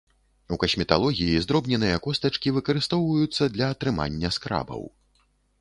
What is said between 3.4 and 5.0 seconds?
для атрымання скрабаў.